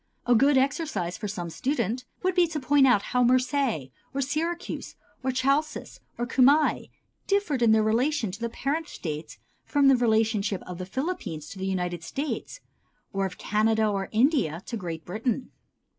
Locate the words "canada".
13.37-13.87